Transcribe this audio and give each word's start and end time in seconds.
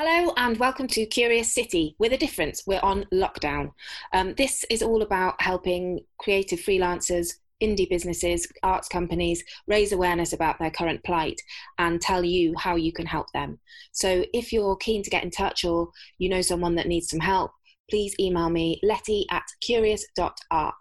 Hello 0.00 0.32
and 0.36 0.56
welcome 0.58 0.86
to 0.86 1.06
Curious 1.06 1.52
City. 1.52 1.96
With 1.98 2.12
a 2.12 2.16
difference, 2.16 2.62
we're 2.68 2.78
on 2.84 3.04
lockdown. 3.12 3.72
Um, 4.12 4.32
this 4.36 4.64
is 4.70 4.80
all 4.80 5.02
about 5.02 5.42
helping 5.42 5.98
creative 6.20 6.60
freelancers, 6.60 7.34
indie 7.60 7.90
businesses, 7.90 8.46
arts 8.62 8.86
companies 8.86 9.42
raise 9.66 9.90
awareness 9.90 10.32
about 10.32 10.56
their 10.60 10.70
current 10.70 11.02
plight 11.02 11.40
and 11.78 12.00
tell 12.00 12.24
you 12.24 12.54
how 12.56 12.76
you 12.76 12.92
can 12.92 13.06
help 13.06 13.26
them. 13.34 13.58
So 13.90 14.24
if 14.32 14.52
you're 14.52 14.76
keen 14.76 15.02
to 15.02 15.10
get 15.10 15.24
in 15.24 15.32
touch 15.32 15.64
or 15.64 15.88
you 16.18 16.28
know 16.28 16.42
someone 16.42 16.76
that 16.76 16.86
needs 16.86 17.10
some 17.10 17.18
help, 17.18 17.50
please 17.90 18.14
email 18.20 18.50
me 18.50 18.78
letty 18.84 19.26
at 19.32 19.46
curious.art. 19.62 20.74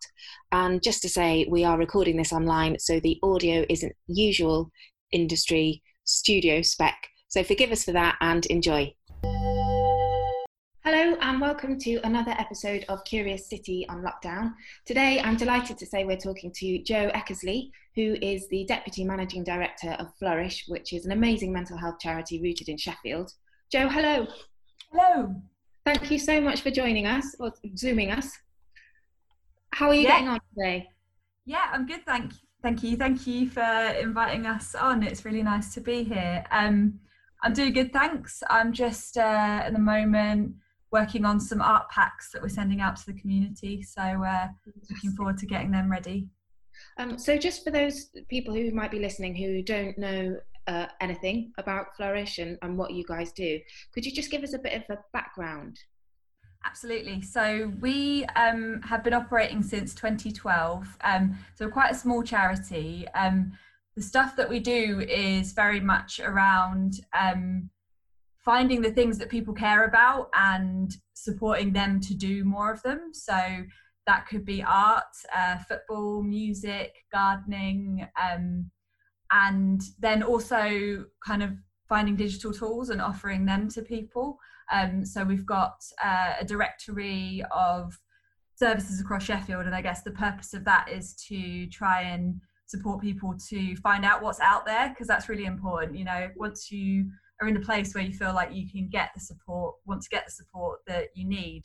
And 0.52 0.84
just 0.84 1.02
to 1.02 1.10
say, 1.10 1.48
we 1.50 1.64
are 1.64 1.80
recording 1.80 2.18
this 2.18 2.34
online, 2.34 2.78
so 2.78 3.00
the 3.00 3.20
audio 3.24 3.66
isn't 3.68 3.96
usual 4.06 4.70
industry 5.12 5.82
studio 6.04 6.62
spec. 6.62 7.08
So 7.30 7.44
forgive 7.44 7.72
us 7.72 7.84
for 7.84 7.94
that 7.94 8.16
and 8.22 8.46
enjoy. 8.46 8.94
Hello 10.90 11.18
and 11.20 11.42
welcome 11.42 11.78
to 11.80 11.98
another 12.06 12.32
episode 12.40 12.86
of 12.88 13.04
Curious 13.04 13.50
City 13.50 13.86
on 13.90 14.06
Lockdown. 14.06 14.54
Today 14.86 15.20
I'm 15.20 15.36
delighted 15.36 15.78
to 15.80 15.86
say 15.86 16.06
we're 16.06 16.16
talking 16.16 16.50
to 16.54 16.82
Joe 16.82 17.12
Eckersley, 17.14 17.72
who 17.96 18.16
is 18.22 18.48
the 18.48 18.64
Deputy 18.64 19.04
Managing 19.04 19.44
Director 19.44 19.98
of 20.00 20.16
Flourish, 20.18 20.64
which 20.70 20.94
is 20.94 21.06
an 21.06 21.12
amazing 21.12 21.52
mental 21.52 21.78
health 21.78 22.00
charity 22.00 22.42
rooted 22.42 22.70
in 22.70 22.78
Sheffield. 22.78 23.34
Joe, 23.70 23.90
hello. 23.90 24.28
Hello. 24.94 25.36
Thank 25.84 26.10
you 26.10 26.18
so 26.18 26.40
much 26.40 26.62
for 26.62 26.72
joining 26.72 27.06
us 27.06 27.36
or 27.38 27.52
zooming 27.76 28.12
us. 28.12 28.32
How 29.74 29.90
are 29.90 29.94
you 29.94 30.04
yeah. 30.04 30.12
getting 30.12 30.30
on 30.30 30.40
today? 30.56 30.88
Yeah, 31.46 31.66
I'm 31.70 31.86
good, 31.86 32.06
thank 32.06 32.32
you. 32.32 32.40
Thank 32.64 32.84
you. 32.84 32.96
Thank 32.96 33.28
you 33.28 33.50
for 33.50 33.94
inviting 34.00 34.46
us 34.46 34.74
on. 34.74 35.04
It's 35.04 35.26
really 35.26 35.44
nice 35.44 35.74
to 35.74 35.82
be 35.82 36.06
here. 36.06 36.46
Um, 36.50 37.02
I'm 37.44 37.52
doing 37.52 37.74
good, 37.74 37.92
thanks. 37.92 38.42
I'm 38.50 38.72
just 38.72 39.18
uh, 39.18 39.64
at 39.66 39.74
the 39.74 39.80
moment 39.80 40.54
working 40.92 41.26
on 41.26 41.40
some 41.40 41.62
art 41.62 41.90
packs 41.90 42.32
that 42.32 42.42
we're 42.42 42.50
sending 42.50 42.82
out 42.82 42.96
to 42.98 43.06
the 43.06 43.20
community. 43.20 43.82
So 43.82 44.02
uh, 44.02 44.48
looking 44.90 45.12
forward 45.12 45.38
to 45.40 45.46
getting 45.46 45.72
them 45.72 45.92
ready. 45.92 46.28
Um, 46.98 47.18
so 47.18 47.38
just 47.38 47.64
for 47.64 47.72
those 47.72 48.10
people 48.30 48.54
who 48.54 48.72
might 48.72 48.92
be 48.92 49.00
listening 49.00 49.36
who 49.36 49.62
don't 49.62 49.98
know 49.98 50.38
uh, 50.68 50.88
anything 51.02 51.52
about 51.58 51.96
Flourish 51.96 52.40
and, 52.40 52.58
and 52.62 52.78
what 52.78 52.92
you 52.94 53.04
guys 53.08 53.32
do, 53.32 53.60
could 53.94 54.06
you 54.06 54.12
just 54.12 54.32
give 54.32 54.44
us 54.44 54.54
a 54.54 54.60
bit 54.60 54.74
of 54.74 54.84
a 54.90 55.00
background? 55.14 55.80
Absolutely. 56.66 57.22
So 57.22 57.72
we 57.80 58.26
um, 58.36 58.82
have 58.84 59.04
been 59.04 59.14
operating 59.14 59.64
since 59.64 59.94
2012. 59.96 60.98
Um, 61.02 61.38
so 61.56 61.70
quite 61.70 61.92
a 61.92 61.96
small 61.96 62.24
charity. 62.24 63.08
Um, 63.16 63.54
the 63.96 64.02
stuff 64.02 64.36
that 64.36 64.50
we 64.50 64.60
do 64.60 65.00
is 65.08 65.54
very 65.54 65.80
much 65.80 66.20
around 66.20 67.00
um, 67.18 67.70
finding 68.48 68.82
the 68.82 68.92
things 68.92 69.18
that 69.18 69.28
people 69.28 69.54
care 69.54 69.84
about 69.84 70.30
and 70.34 70.96
supporting 71.14 71.74
them 71.74 72.00
to 72.00 72.16
do 72.16 72.46
more 72.46 72.72
of 72.72 72.82
them. 72.82 73.10
So 73.12 73.38
that 74.06 74.26
could 74.26 74.46
be 74.46 74.64
art, 74.64 75.04
uh, 75.36 75.58
football, 75.68 76.24
music, 76.24 76.94
gardening, 77.12 78.08
um, 78.18 78.72
and 79.34 79.82
then 80.00 80.24
also 80.24 81.04
kind 81.26 81.44
of 81.44 81.52
finding 81.90 82.16
digital 82.16 82.54
tools 82.54 82.90
and 82.90 83.02
offering 83.02 83.46
them 83.46 83.68
to 83.68 83.82
people. 83.82 84.40
Um, 84.72 85.04
so 85.04 85.26
we've 85.26 85.46
got 85.46 85.76
uh, 86.02 86.36
a 86.40 86.46
directory 86.46 87.44
of 87.52 88.00
services 88.56 89.02
across 89.02 89.24
Sheffield, 89.24 89.66
and 89.66 89.76
I 89.76 89.82
guess 89.82 90.04
the 90.04 90.12
purpose 90.12 90.54
of 90.54 90.64
that 90.64 90.88
is 90.90 91.16
to 91.28 91.68
try 91.68 92.04
and 92.04 92.40
support 92.66 93.02
people 93.02 93.36
to 93.50 93.76
find 93.76 94.06
out 94.06 94.22
what's 94.22 94.40
out 94.40 94.66
there 94.66 94.88
because 94.88 95.08
that's 95.08 95.28
really 95.28 95.46
important. 95.46 95.98
You 95.98 96.06
know, 96.06 96.30
once 96.38 96.72
you 96.72 97.12
are 97.42 97.48
in 97.48 97.58
a 97.58 97.62
place 97.62 97.94
where 97.94 98.04
you 98.04 98.14
feel 98.14 98.34
like 98.34 98.54
you 98.54 98.70
can 98.70 98.88
get 98.90 99.12
the 99.14 99.20
support, 99.20 99.76
want 99.86 100.02
to 100.02 100.10
get 100.10 100.26
the 100.26 100.32
support 100.32 100.80
that 100.88 101.10
you 101.14 101.28
need, 101.28 101.64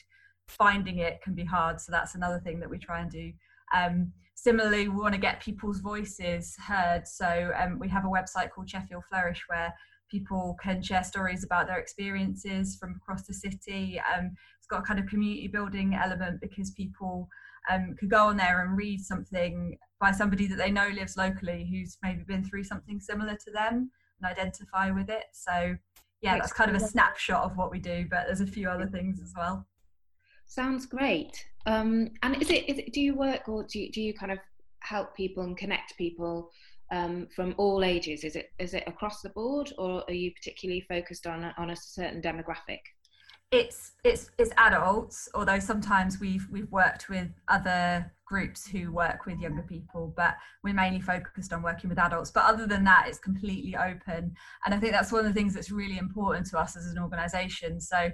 finding 0.49 0.99
it 0.99 1.23
can 1.23 1.35
be 1.35 1.45
hard. 1.45 1.81
So 1.81 1.93
that's 1.93 2.15
another 2.15 2.41
thing 2.41 2.61
that 2.61 2.71
we 2.71 2.79
try 2.79 3.01
and 3.01 3.11
do. 3.11 3.33
Um, 3.75 4.13
similarly, 4.35 4.89
we 4.89 5.01
want 5.01 5.15
to 5.15 5.21
get 5.21 5.41
people's 5.41 5.81
voices 5.81 6.57
heard. 6.57 7.07
So 7.07 7.53
um, 7.59 7.79
we 7.79 7.89
have 7.89 8.05
a 8.05 8.09
website 8.09 8.51
called 8.51 8.69
Sheffield 8.69 9.05
Flourish 9.09 9.43
where 9.49 9.73
people 10.11 10.57
can 10.63 10.83
share 10.83 11.03
stories 11.03 11.43
about 11.43 11.67
their 11.67 11.79
experiences 11.79 12.77
from 12.77 12.95
across 12.97 13.27
the 13.27 13.33
city. 13.33 14.01
Um, 14.15 14.37
it's 14.59 14.67
got 14.67 14.81
a 14.81 14.83
kind 14.83 15.01
of 15.01 15.07
community 15.07 15.49
building 15.49 15.95
element 15.95 16.41
because 16.43 16.71
people 16.73 17.29
um, 17.71 17.97
could 17.99 18.11
go 18.11 18.27
on 18.27 18.37
there 18.37 18.63
and 18.63 18.77
read 18.77 19.01
something 19.01 19.79
by 20.01 20.13
somebody 20.13 20.47
that 20.49 20.57
they 20.57 20.71
know 20.71 20.89
lives 20.89 21.17
locally 21.17 21.67
who's 21.71 21.97
maybe 22.03 22.25
been 22.25 22.45
through 22.45 22.65
something 22.65 23.01
similar 23.01 23.37
to 23.37 23.51
them 23.53 23.91
and 24.23 24.31
identify 24.31 24.91
with 24.91 25.09
it. 25.11 25.25
So 25.33 25.77
yeah, 26.21 26.39
that's 26.39 26.53
kind 26.53 26.71
of 26.71 26.81
a 26.81 26.87
snapshot 26.87 27.45
of 27.45 27.57
what 27.57 27.71
we 27.71 27.79
do, 27.79 28.07
but 28.09 28.27
there's 28.27 28.41
a 28.41 28.47
few 28.47 28.69
other 28.69 28.87
things 28.87 29.21
as 29.21 29.33
well. 29.37 29.67
Sounds 30.47 30.87
great. 30.87 31.45
Um, 31.67 32.11
and 32.23 32.41
is 32.41 32.51
it, 32.51 32.69
is 32.69 32.79
it, 32.79 32.93
do 32.93 33.01
you 33.01 33.15
work 33.15 33.49
or 33.49 33.65
do 33.65 33.81
you, 33.81 33.91
do 33.91 34.01
you 34.01 34.15
kind 34.15 34.33
of 34.33 34.39
help 34.81 35.17
people 35.17 35.43
and 35.43 35.57
connect 35.57 35.97
people 35.97 36.51
um, 36.93 37.27
from 37.35 37.55
all 37.59 37.83
ages? 37.83 38.23
Is 38.23 38.37
it, 38.37 38.51
is 38.59 38.75
it 38.75 38.85
across 38.87 39.23
the 39.23 39.31
board 39.31 39.73
or 39.79 40.05
are 40.07 40.15
you 40.15 40.33
particularly 40.33 40.85
focused 40.89 41.27
on, 41.27 41.53
on 41.57 41.71
a 41.71 41.77
certain 41.77 42.23
demographic? 42.23 42.81
It's 43.53 43.93
it's 44.03 44.31
it's 44.39 44.51
adults 44.57 45.29
although 45.35 45.59
sometimes 45.59 46.19
we've 46.19 46.49
we've 46.51 46.73
worked 46.73 47.11
with 47.11 47.29
other 47.49 48.11
groups 48.27 48.67
who 48.67 48.91
work 48.91 49.27
with 49.27 49.39
younger 49.39 49.63
people 49.63 50.13
but 50.17 50.37
we're 50.65 50.73
mainly 50.73 51.01
focused 51.01 51.53
on 51.53 51.63
working 51.63 51.91
with 51.91 51.99
adults. 51.99 52.31
But 52.31 52.45
other 52.45 52.67
than 52.67 52.83
that 52.85 53.05
it's 53.07 53.19
completely 53.19 53.77
open. 53.77 54.35
And 54.65 54.75
i 54.75 54.79
think 54.79 54.93
that's 54.93 55.13
one 55.13 55.21
of 55.21 55.27
the 55.27 55.35
things 55.39 55.53
that's 55.55 55.71
really 55.71 55.99
important 55.99 56.47
to 56.47 56.59
us 56.59 56.77
as 56.77 56.87
an 56.87 56.99
organization. 56.99 57.79
So 57.79 58.11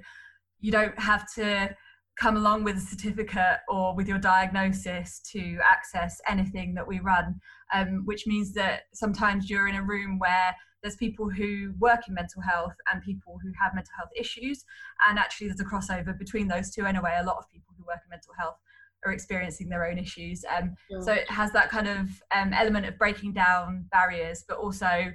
you 0.60 0.72
don't 0.72 0.98
have 0.98 1.32
to 1.34 1.74
come 2.18 2.36
along 2.36 2.64
with 2.64 2.76
a 2.76 2.80
certificate 2.80 3.60
or 3.68 3.94
with 3.94 4.08
your 4.08 4.18
diagnosis 4.18 5.20
to 5.30 5.58
access 5.64 6.20
anything 6.26 6.74
that 6.74 6.86
we 6.86 6.98
run 6.98 7.40
um, 7.72 8.02
which 8.06 8.26
means 8.26 8.52
that 8.54 8.82
sometimes 8.92 9.48
you're 9.48 9.68
in 9.68 9.76
a 9.76 9.82
room 9.82 10.18
where 10.18 10.56
there's 10.82 10.96
people 10.96 11.28
who 11.28 11.74
work 11.78 12.08
in 12.08 12.14
mental 12.14 12.42
health 12.42 12.74
and 12.92 13.02
people 13.02 13.38
who 13.42 13.52
have 13.60 13.74
mental 13.74 13.92
health 13.96 14.10
issues 14.16 14.64
and 15.08 15.18
actually 15.18 15.48
there's 15.48 15.60
a 15.60 15.64
crossover 15.64 16.16
between 16.18 16.48
those 16.48 16.70
two 16.70 16.84
anyway 16.86 17.16
a 17.20 17.24
lot 17.24 17.36
of 17.36 17.50
people 17.50 17.74
who 17.76 17.84
work 17.84 18.00
in 18.04 18.10
mental 18.10 18.32
health 18.38 18.56
are 19.04 19.12
experiencing 19.12 19.68
their 19.68 19.86
own 19.86 19.98
issues 19.98 20.44
um, 20.56 20.74
so 21.00 21.12
it 21.12 21.30
has 21.30 21.52
that 21.52 21.70
kind 21.70 21.86
of 21.86 22.08
um, 22.34 22.52
element 22.52 22.84
of 22.84 22.98
breaking 22.98 23.32
down 23.32 23.86
barriers 23.92 24.44
but 24.48 24.58
also 24.58 25.12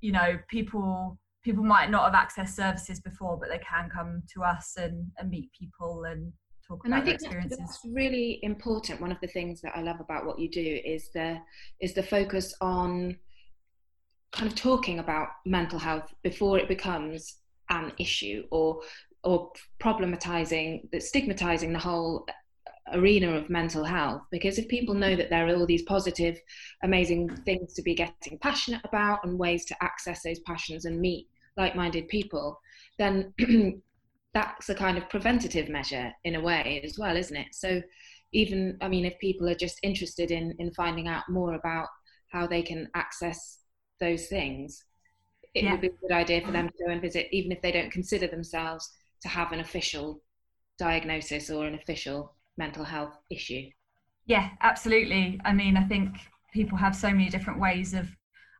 you 0.00 0.12
know 0.12 0.38
people 0.48 1.18
people 1.42 1.62
might 1.62 1.90
not 1.90 2.10
have 2.10 2.28
accessed 2.28 2.54
services 2.54 3.00
before 3.00 3.38
but 3.38 3.50
they 3.50 3.58
can 3.58 3.90
come 3.90 4.22
to 4.32 4.42
us 4.42 4.74
and, 4.78 5.10
and 5.18 5.28
meet 5.30 5.50
people 5.52 6.04
and 6.04 6.32
talk 6.66 6.80
and 6.84 6.94
about 6.94 7.02
I 7.02 7.06
think 7.06 7.20
their 7.20 7.28
experiences. 7.28 7.58
That's 7.58 7.80
really 7.92 8.40
important. 8.42 9.00
One 9.00 9.12
of 9.12 9.20
the 9.20 9.28
things 9.28 9.60
that 9.62 9.76
I 9.76 9.82
love 9.82 10.00
about 10.00 10.24
what 10.24 10.38
you 10.38 10.50
do 10.50 10.80
is 10.84 11.10
the 11.12 11.38
is 11.80 11.94
the 11.94 12.02
focus 12.02 12.54
on 12.60 13.16
kind 14.34 14.50
of 14.50 14.56
talking 14.56 14.98
about 14.98 15.28
mental 15.46 15.78
health 15.78 16.12
before 16.22 16.58
it 16.58 16.68
becomes 16.68 17.36
an 17.70 17.92
issue 17.98 18.44
or 18.50 18.80
or 19.22 19.50
problematizing 19.80 20.82
stigmatizing 21.00 21.72
the 21.72 21.78
whole 21.78 22.26
arena 22.92 23.34
of 23.34 23.48
mental 23.48 23.84
health. 23.84 24.22
Because 24.30 24.58
if 24.58 24.68
people 24.68 24.94
know 24.94 25.16
that 25.16 25.30
there 25.30 25.48
are 25.48 25.56
all 25.56 25.66
these 25.66 25.82
positive 25.82 26.38
amazing 26.82 27.34
things 27.46 27.72
to 27.74 27.82
be 27.82 27.94
getting 27.94 28.38
passionate 28.40 28.82
about 28.84 29.24
and 29.24 29.38
ways 29.38 29.64
to 29.66 29.76
access 29.82 30.22
those 30.22 30.40
passions 30.40 30.84
and 30.84 31.00
meet 31.00 31.28
like-minded 31.56 32.08
people 32.08 32.60
then 32.98 33.32
that's 34.34 34.68
a 34.68 34.74
kind 34.74 34.98
of 34.98 35.08
preventative 35.08 35.68
measure 35.68 36.12
in 36.24 36.34
a 36.34 36.40
way 36.40 36.80
as 36.84 36.98
well 36.98 37.16
isn't 37.16 37.36
it? 37.36 37.46
So 37.52 37.80
even 38.32 38.76
i 38.82 38.88
mean 38.88 39.04
if 39.04 39.16
people 39.20 39.48
are 39.48 39.54
just 39.54 39.78
interested 39.84 40.30
in 40.32 40.52
in 40.58 40.72
finding 40.72 41.06
out 41.06 41.22
more 41.28 41.54
about 41.54 41.86
how 42.32 42.46
they 42.46 42.62
can 42.62 42.88
access 42.96 43.60
those 44.00 44.26
things, 44.26 44.84
it 45.54 45.64
yeah. 45.64 45.72
would 45.72 45.80
be 45.80 45.88
a 45.88 45.90
good 45.90 46.12
idea 46.12 46.40
for 46.44 46.52
them 46.52 46.68
to 46.68 46.84
go 46.84 46.90
and 46.90 47.00
visit, 47.00 47.28
even 47.30 47.52
if 47.52 47.62
they 47.62 47.72
don't 47.72 47.92
consider 47.92 48.26
themselves 48.26 48.90
to 49.22 49.28
have 49.28 49.52
an 49.52 49.60
official 49.60 50.20
diagnosis 50.78 51.50
or 51.50 51.66
an 51.66 51.74
official 51.74 52.34
mental 52.56 52.84
health 52.84 53.16
issue. 53.30 53.70
Yeah, 54.26 54.50
absolutely. 54.62 55.40
I 55.44 55.52
mean, 55.52 55.76
I 55.76 55.84
think 55.84 56.16
people 56.52 56.78
have 56.78 56.96
so 56.96 57.10
many 57.10 57.28
different 57.28 57.60
ways 57.60 57.94
of 57.94 58.08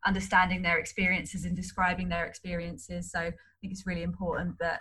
understanding 0.06 0.62
their 0.62 0.78
experiences 0.78 1.44
and 1.44 1.56
describing 1.56 2.08
their 2.08 2.26
experiences. 2.26 3.10
So 3.10 3.20
I 3.20 3.32
think 3.60 3.72
it's 3.72 3.86
really 3.86 4.02
important 4.02 4.56
that 4.60 4.80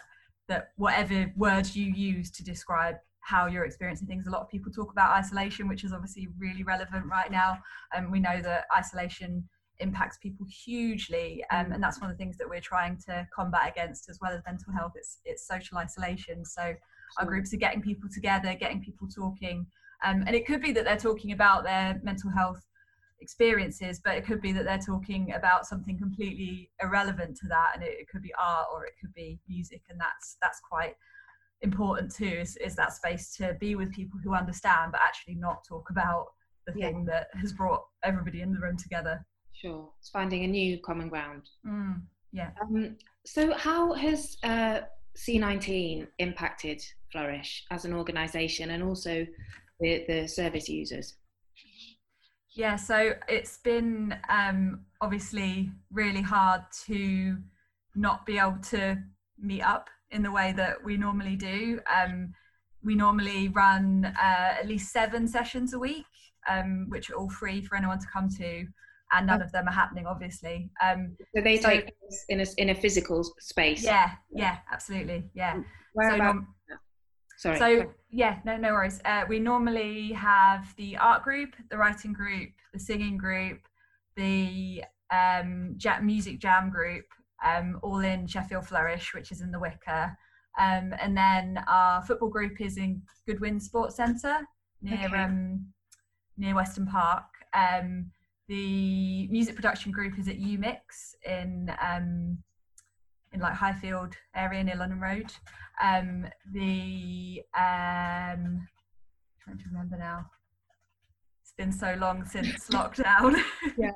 that 0.50 0.72
whatever 0.76 1.32
words 1.38 1.74
you 1.74 1.86
use 1.86 2.30
to 2.30 2.44
describe 2.44 2.96
how 3.22 3.48
you're 3.48 3.64
experiencing 3.64 4.08
things. 4.08 4.28
A 4.28 4.30
lot 4.30 4.42
of 4.42 4.50
people 4.50 4.72
talk 4.72 4.92
about 4.92 5.12
isolation, 5.12 5.70
which 5.70 5.86
is 5.86 5.94
obviously 5.94 6.28
really 6.38 6.64
relevant 6.64 7.06
right 7.10 7.32
now. 7.32 7.60
And 7.94 8.12
we 8.12 8.20
know 8.20 8.42
that 8.42 8.66
isolation 8.78 9.48
impacts 9.80 10.18
people 10.18 10.46
hugely 10.48 11.44
um, 11.52 11.72
and 11.72 11.82
that's 11.82 12.00
one 12.00 12.10
of 12.10 12.18
the 12.18 12.24
things 12.24 12.38
that 12.38 12.48
we're 12.48 12.62
trying 12.62 12.98
to 12.98 13.28
combat 13.34 13.70
against 13.70 14.10
as 14.10 14.20
well 14.22 14.32
as 14.32 14.42
mental 14.46 14.72
health 14.74 14.94
it's 14.96 15.20
it's 15.26 15.48
social 15.48 15.78
isolation 15.78 16.46
so 16.46 16.62
sure. 16.62 16.78
our 17.20 17.26
groups 17.26 17.54
are 17.54 17.58
getting 17.58 17.82
people 17.82 18.10
together 18.14 18.54
getting 18.54 18.82
people 18.82 19.08
talking 19.08 19.66
um, 20.06 20.24
and 20.28 20.36
it 20.36 20.46
could 20.46 20.62
be 20.62 20.72
that 20.72 20.86
they're 20.86 20.98
talking 20.98 21.32
about 21.32 21.64
their 21.64 22.00
mental 22.04 22.30
health 22.30 22.62
experiences 23.20 24.00
but 24.04 24.16
it 24.16 24.26
could 24.26 24.42
be 24.42 24.52
that 24.52 24.66
they're 24.66 24.78
talking 24.78 25.34
about 25.34 25.66
something 25.66 25.98
completely 25.98 26.70
irrelevant 26.82 27.36
to 27.36 27.48
that 27.48 27.72
and 27.74 27.84
it, 27.84 27.96
it 28.00 28.08
could 28.08 28.22
be 28.22 28.34
art 28.38 28.68
or 28.74 28.86
it 28.86 28.94
could 29.00 29.14
be 29.14 29.40
music 29.48 29.82
and 29.90 30.00
that's 30.00 30.38
that's 30.42 30.60
quite 30.60 30.96
important 31.62 32.14
too 32.14 32.26
is, 32.26 32.58
is 32.58 32.76
that 32.76 32.94
space 32.94 33.36
to 33.36 33.56
be 33.60 33.76
with 33.76 33.92
people 33.92 34.20
who 34.24 34.36
understand 34.36 34.92
but 34.92 35.02
actually 35.02 35.36
not 35.36 35.64
talk 35.68 35.90
about 35.90 36.28
the 36.68 36.74
Yeah. 36.76 36.88
thing 36.88 37.06
that 37.06 37.28
has 37.34 37.54
brought 37.54 37.84
everybody 38.04 38.42
in 38.42 38.52
the 38.54 38.60
room 38.60 38.78
together 38.78 39.26
Sure, 39.54 39.90
it's 40.00 40.10
finding 40.10 40.44
a 40.44 40.48
new 40.48 40.80
common 40.80 41.10
ground. 41.10 41.44
mm, 41.66 42.02
yeah 42.32 42.52
Um, 42.62 42.98
so, 43.26 43.54
how 43.54 43.94
has 43.94 44.38
uh, 44.44 44.82
C19 45.18 46.08
impacted 46.20 46.84
Flourish 47.12 47.66
as 47.72 47.86
an 47.86 47.94
organisation 47.94 48.72
and 48.72 48.84
also 48.84 49.26
the, 49.80 50.04
the 50.08 50.28
service 50.28 50.68
users? 50.68 51.16
Yeah, 52.56 52.76
so 52.76 53.14
it's 53.28 53.58
been 53.58 54.16
um, 54.30 54.82
obviously 55.02 55.72
really 55.92 56.22
hard 56.22 56.62
to 56.86 57.38
not 57.96 58.26
be 58.26 58.38
able 58.38 58.60
to 58.70 58.98
meet 59.40 59.64
up 59.64 59.90
in 60.12 60.22
the 60.22 60.32
way 60.32 60.54
that 60.56 60.84
we 60.84 60.98
normally 60.98 61.36
do. 61.36 61.80
Um, 61.92 62.34
we 62.84 62.96
normally 62.96 63.48
run 63.50 64.06
uh, 64.06 64.56
at 64.60 64.68
least 64.68 64.92
seven 64.92 65.28
sessions 65.28 65.74
a 65.74 65.80
week, 65.80 66.06
um, 66.48 66.86
which 66.90 67.10
are 67.10 67.16
all 67.16 67.30
free 67.30 67.62
for 67.62 67.76
anyone 67.76 68.00
to 68.00 68.08
come 68.12 68.30
to, 68.38 68.68
and 69.14 69.28
none 69.28 69.42
of 69.42 69.52
them 69.52 69.68
are 69.68 69.72
happening, 69.74 70.06
obviously. 70.08 70.70
Um, 70.82 71.16
So 71.36 71.42
they 71.42 71.58
So- 71.58 71.70
take 71.70 71.94
in 72.30 72.40
a 72.42 72.46
in 72.58 72.70
a 72.70 72.76
physical 72.76 73.24
space. 73.40 73.84
yeah, 73.84 74.16
yeah, 74.32 74.58
absolutely, 74.72 75.30
yeah. 75.34 75.62
Where 75.94 76.10
So 76.12 76.16
about? 76.16 76.36
norm- 76.36 76.56
sorry. 77.38 77.58
So 77.60 77.94
yeah, 78.10 78.40
no, 78.46 78.58
no 78.58 78.74
worries. 78.74 79.00
Uh, 79.06 79.26
we 79.28 79.40
normally 79.40 80.12
have 80.14 80.76
the 80.78 80.98
art 80.98 81.24
group, 81.24 81.56
the 81.70 81.78
writing 81.78 82.14
group, 82.14 82.52
the 82.74 82.80
singing 82.80 83.18
group, 83.18 83.60
the 84.16 84.84
um, 85.12 85.78
music 86.02 86.40
jam 86.40 86.70
group, 86.70 87.06
um, 87.46 87.80
all 87.84 88.00
in 88.00 88.26
Sheffield 88.28 88.68
Flourish, 88.68 89.14
which 89.14 89.32
is 89.32 89.42
in 89.42 89.52
the 89.52 89.60
Wicker, 89.60 90.18
um, 90.58 90.94
and 91.00 91.16
then 91.16 91.64
our 91.68 92.02
football 92.04 92.30
group 92.30 92.60
is 92.62 92.78
in 92.78 93.02
Goodwin 93.28 93.60
Sports 93.60 93.96
Centre 93.98 94.40
near 94.82 95.06
Okay. 95.06 95.18
um, 95.24 95.72
near 96.38 96.56
Weston 96.56 96.88
Park. 96.88 97.26
Um, 97.54 98.12
the 98.54 99.28
music 99.30 99.56
production 99.56 99.92
group 99.92 100.20
is 100.20 100.28
at 100.28 100.38
UMix 100.38 101.16
in 101.26 101.74
um, 101.82 102.38
in 103.32 103.40
like 103.40 103.54
Highfield 103.54 104.14
area 104.36 104.64
near 104.64 104.76
London 104.76 105.00
Road. 105.00 105.32
Um, 105.84 106.28
the 106.52 107.42
um, 107.58 108.62
I'm 108.62 108.68
trying 109.44 109.58
to 109.58 109.64
remember 109.72 109.98
now. 109.98 110.30
It's 111.42 111.54
been 111.58 111.72
so 111.72 111.96
long 112.00 112.26
since 112.26 112.68
lockdown. 112.70 113.42
Yeah. 113.76 113.92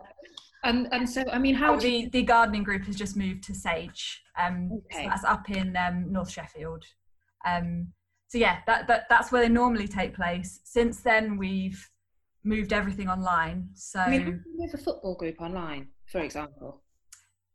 And 0.63 0.87
and 0.91 1.07
so 1.07 1.23
I 1.31 1.37
mean, 1.37 1.53
how 1.53 1.75
oh, 1.75 1.79
do 1.79 1.87
you, 1.87 2.05
the 2.05 2.21
the 2.21 2.23
gardening 2.23 2.63
group 2.63 2.83
has 2.85 2.95
just 2.95 3.15
moved 3.15 3.43
to 3.43 3.53
Sage. 3.53 4.23
Um, 4.39 4.69
so 4.91 4.97
Okay. 4.97 5.07
that's 5.07 5.23
up 5.23 5.51
in 5.51 5.77
um, 5.77 6.11
North 6.11 6.31
Sheffield. 6.31 6.83
Um, 7.45 7.89
so 8.27 8.39
yeah, 8.39 8.57
that, 8.65 8.87
that 8.87 9.03
that's 9.07 9.31
where 9.31 9.43
they 9.43 9.49
normally 9.49 9.87
take 9.87 10.15
place. 10.15 10.61
Since 10.63 11.01
then, 11.01 11.37
we've 11.37 11.87
moved 12.47 12.71
everything 12.73 13.09
online. 13.09 13.69
So 13.73 13.99
I 13.99 14.09
mean, 14.09 14.43
move 14.55 14.71
a 14.73 14.77
football 14.77 15.15
group 15.15 15.41
online, 15.41 15.87
for 16.11 16.21
example? 16.21 16.81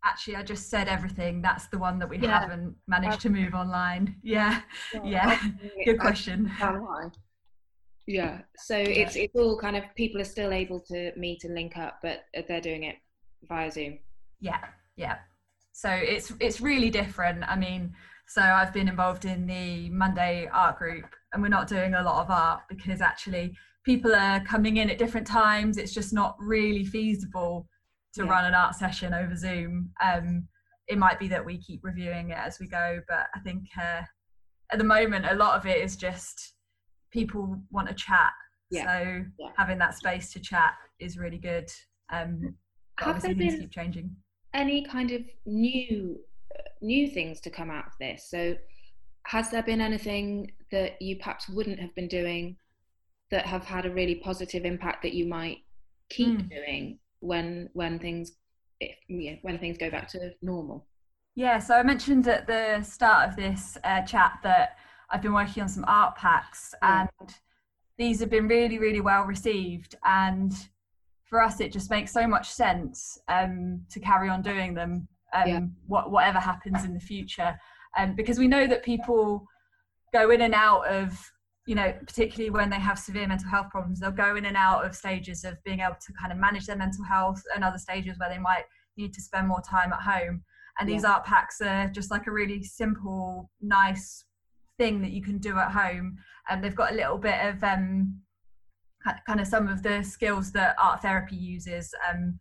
actually, 0.04 0.34
I 0.34 0.42
just 0.42 0.68
said 0.68 0.88
everything. 0.88 1.40
That's 1.42 1.66
the 1.68 1.78
one 1.78 1.98
that 2.00 2.08
we 2.08 2.18
Yeah. 2.18 2.40
haven't 2.40 2.74
managed 2.88 3.20
to 3.20 3.30
move 3.30 3.54
online. 3.54 4.16
Yeah, 4.22 4.62
yeah. 5.04 5.38
I- 5.40 5.52
Good 5.84 6.00
question. 6.00 6.50
Yeah. 8.06 8.40
So 8.56 8.76
it's 8.76 9.14
it's 9.16 9.34
all 9.36 9.56
kind 9.58 9.76
of 9.76 9.84
people 9.94 10.20
are 10.20 10.24
still 10.36 10.52
able 10.52 10.80
to 10.92 11.12
meet 11.16 11.44
and 11.44 11.54
link 11.54 11.76
up, 11.78 12.00
but 12.02 12.24
they're 12.48 12.60
doing 12.60 12.82
it 12.84 12.96
via 13.48 13.70
Zoom. 13.70 13.98
yeah 14.40 14.62
yeah 14.96 15.16
so 15.72 15.88
it's 15.90 16.32
it's 16.46 16.60
really 16.60 16.90
different 16.90 17.42
i 17.48 17.56
mean 17.56 17.92
so 18.28 18.40
i've 18.40 18.72
been 18.72 18.88
involved 18.88 19.24
in 19.24 19.46
the 19.46 19.88
monday 19.90 20.48
art 20.52 20.76
group 20.78 21.06
and 21.32 21.42
we're 21.42 21.48
not 21.58 21.66
doing 21.66 21.94
a 21.94 22.02
lot 22.02 22.18
of 22.24 22.30
art 22.30 22.60
because 22.68 23.00
actually 23.00 23.46
people 23.84 24.14
are 24.14 24.40
coming 24.44 24.76
in 24.78 24.90
at 24.90 24.98
different 24.98 25.26
times 25.26 25.76
it's 25.76 25.92
just 25.94 26.12
not 26.12 26.36
really 26.38 26.84
feasible 26.84 27.66
to 28.14 28.24
Yeah. 28.24 28.30
run 28.30 28.44
an 28.44 28.54
art 28.54 28.74
session 28.74 29.12
over 29.14 29.34
zoom 29.36 29.90
um 30.02 30.46
it 30.88 30.98
might 30.98 31.18
be 31.18 31.28
that 31.28 31.44
we 31.44 31.58
keep 31.58 31.80
reviewing 31.82 32.30
it 32.30 32.36
as 32.38 32.58
we 32.60 32.68
go 32.68 33.00
but 33.08 33.26
i 33.34 33.40
think 33.40 33.64
uh, 33.80 34.02
at 34.72 34.78
the 34.78 34.84
moment 34.84 35.24
a 35.26 35.34
lot 35.34 35.56
of 35.58 35.66
it 35.66 35.82
is 35.82 35.96
just 35.96 36.54
people 37.10 37.60
want 37.70 37.88
to 37.88 37.94
chat 37.94 38.32
Yeah. 38.70 38.84
so 38.84 39.24
Yeah. 39.38 39.50
having 39.56 39.78
that 39.78 39.94
space 39.94 40.32
to 40.32 40.40
chat 40.40 40.74
is 40.98 41.18
really 41.18 41.38
good 41.38 41.68
um 42.10 42.54
Have 42.98 43.22
there 43.22 43.34
been- 43.34 43.58
keep 43.60 43.72
changing 43.72 44.14
Any 44.54 44.84
kind 44.84 45.10
of 45.12 45.22
new 45.46 46.20
uh, 46.54 46.62
new 46.82 47.08
things 47.08 47.40
to 47.40 47.50
come 47.50 47.70
out 47.70 47.86
of 47.86 47.92
this? 47.98 48.28
So 48.28 48.54
has 49.26 49.50
there 49.50 49.62
been 49.62 49.80
anything 49.80 50.52
that 50.70 51.00
you 51.00 51.16
perhaps 51.16 51.48
wouldn't 51.48 51.80
have 51.80 51.94
been 51.94 52.08
doing 52.08 52.56
that 53.32 53.46
have 53.46 53.64
had 53.64 53.86
a 53.86 53.90
really 53.90 54.14
positive 54.14 54.64
impact 54.64 55.02
that 55.02 55.14
you 55.14 55.26
might 55.26 55.58
keep 56.10 56.38
Mm. 56.38 56.48
doing 56.50 56.98
when 57.20 57.70
when 57.72 57.98
things 57.98 58.32
if, 58.78 58.96
yeah, 59.08 59.36
when 59.42 59.58
things 59.58 59.78
go 59.78 59.90
back 59.90 60.06
to 60.08 60.32
normal? 60.42 60.86
Yeah, 61.34 61.58
so 61.58 61.74
I 61.74 61.82
mentioned 61.82 62.28
at 62.28 62.46
the 62.46 62.82
start 62.82 63.28
of 63.28 63.36
this 63.36 63.78
uh, 63.84 64.02
chat 64.02 64.38
that 64.42 64.76
I've 65.10 65.22
been 65.22 65.32
working 65.32 65.62
on 65.62 65.68
some 65.68 65.84
art 65.88 66.14
packs, 66.16 66.74
Yeah. 66.82 67.06
and 67.20 67.34
these 67.96 68.20
have 68.20 68.28
been 68.30 68.48
really, 68.48 68.78
really 68.78 69.00
well 69.00 69.22
received. 69.24 69.94
And 70.04 70.52
for 71.24 71.40
us, 71.42 71.60
it 71.60 71.72
just 71.72 71.90
makes 71.90 72.12
so 72.12 72.26
much 72.26 72.50
sense 72.50 73.18
um, 73.28 73.86
to 73.90 74.00
carry 74.00 74.28
on 74.28 74.42
doing 74.42 74.74
them, 74.74 75.08
um, 75.32 75.48
Yeah. 75.48 75.60
what, 75.86 76.10
whatever 76.10 76.38
happens 76.38 76.84
in 76.84 76.92
the 76.92 77.00
future. 77.00 77.58
Um, 77.96 78.14
because 78.14 78.38
we 78.38 78.48
know 78.48 78.66
that 78.66 78.82
people 78.82 79.46
go 80.12 80.30
in 80.30 80.42
and 80.42 80.54
out 80.54 80.86
of, 80.86 81.18
you 81.66 81.74
know, 81.74 81.94
particularly 82.06 82.50
when 82.50 82.70
they 82.70 82.80
have 82.80 82.98
severe 82.98 83.26
mental 83.26 83.48
health 83.48 83.70
problems, 83.70 84.00
they'll 84.00 84.10
go 84.10 84.36
in 84.36 84.46
and 84.46 84.56
out 84.56 84.84
of 84.84 84.96
stages 84.96 85.44
of 85.44 85.62
being 85.64 85.80
able 85.80 85.96
to 86.04 86.12
kind 86.14 86.32
of 86.32 86.38
manage 86.38 86.66
their 86.66 86.76
mental 86.76 87.04
health 87.04 87.40
and 87.54 87.62
other 87.62 87.78
stages 87.78 88.18
where 88.18 88.28
they 88.28 88.38
might 88.38 88.64
need 88.96 89.12
to 89.14 89.22
spend 89.22 89.46
more 89.46 89.62
time 89.62 89.92
at 89.92 90.00
home. 90.00 90.42
And 90.78 90.88
these 90.88 91.04
art 91.04 91.24
packs 91.24 91.60
are 91.60 91.88
just 91.88 92.10
like 92.10 92.26
a 92.26 92.32
really 92.32 92.62
simple 92.62 93.50
nice 93.60 94.24
thing 94.78 95.02
that 95.02 95.12
you 95.12 95.22
can 95.22 95.38
do 95.38 95.58
at 95.58 95.70
home. 95.70 96.16
And 96.48 96.62
they've 96.62 96.74
got 96.74 96.92
a 96.92 96.96
little 96.96 97.18
bit 97.18 97.38
of 97.46 97.62
um 97.62 98.20
kind 99.26 99.40
of 99.40 99.46
some 99.46 99.68
of 99.68 99.82
the 99.82 100.02
skills 100.02 100.52
that 100.52 100.76
art 100.80 101.02
therapy 101.02 101.34
uses 101.34 101.92
um 102.08 102.38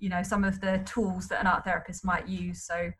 you 0.00 0.08
know 0.08 0.24
some 0.24 0.42
of 0.42 0.60
the 0.60 0.82
tools 0.84 1.28
that 1.28 1.40
an 1.40 1.46
art 1.46 1.64
therapist 1.64 2.04
might 2.04 2.28
use. 2.28 2.64
So 2.64 2.90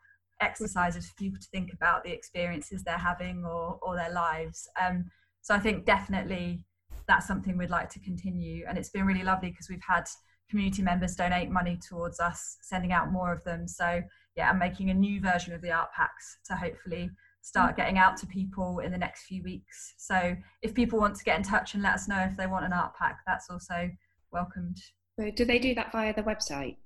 exercises 0.40 1.06
for 1.06 1.14
people 1.16 1.38
to 1.38 1.48
think 1.52 1.72
about 1.72 2.02
the 2.02 2.12
experiences 2.12 2.82
they're 2.82 2.96
having 2.98 3.44
or 3.44 3.78
or 3.82 3.96
their 3.96 4.12
lives. 4.12 4.66
Um 4.80 5.04
so 5.42 5.54
i 5.54 5.58
think 5.58 5.84
definitely 5.84 6.64
that's 7.06 7.26
something 7.26 7.56
we'd 7.56 7.70
like 7.70 7.88
to 7.88 8.00
continue 8.00 8.64
and 8.68 8.78
it's 8.78 8.90
been 8.90 9.06
really 9.06 9.24
lovely 9.24 9.50
because 9.50 9.68
we've 9.68 9.82
had 9.86 10.04
community 10.48 10.82
members 10.82 11.14
donate 11.14 11.50
money 11.50 11.78
towards 11.88 12.20
us 12.20 12.56
sending 12.62 12.92
out 12.92 13.10
more 13.12 13.32
of 13.32 13.42
them 13.44 13.66
so 13.66 14.02
yeah, 14.36 14.48
I'm 14.50 14.58
making 14.58 14.90
a 14.90 14.94
new 14.94 15.20
version 15.20 15.52
of 15.52 15.60
the 15.60 15.70
art 15.70 15.90
packs 15.92 16.38
to 16.46 16.54
hopefully 16.54 17.10
start 17.42 17.76
getting 17.76 17.98
out 17.98 18.16
to 18.18 18.26
people 18.26 18.80
in 18.80 18.92
the 18.92 18.98
next 18.98 19.24
few 19.24 19.42
weeks. 19.42 19.94
So 19.98 20.36
if 20.62 20.74
people 20.74 20.98
want 20.98 21.16
to 21.16 21.24
get 21.24 21.36
in 21.36 21.42
touch 21.42 21.74
and 21.74 21.82
let 21.82 21.94
us 21.94 22.08
know 22.08 22.20
if 22.20 22.36
they 22.36 22.46
want 22.46 22.64
an 22.64 22.72
art 22.72 22.94
pack, 22.96 23.18
that's 23.26 23.50
also 23.50 23.90
welcomed. 24.32 24.78
So 25.18 25.30
do 25.30 25.44
they 25.44 25.58
do 25.58 25.74
that 25.74 25.92
via 25.92 26.14
the 26.14 26.22
website? 26.22 26.76